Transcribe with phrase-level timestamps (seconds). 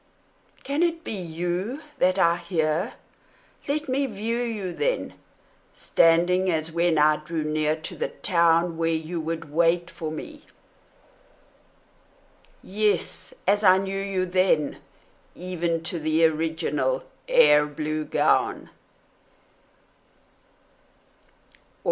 [0.63, 2.93] Can it be you that I hear?
[3.67, 5.13] Let me view you, then,
[5.75, 10.43] Standing as when I drew near to the town Where you would wait for me:
[12.63, 14.79] yes, as I knew you then,
[15.35, 18.71] Even to the original air blue gown!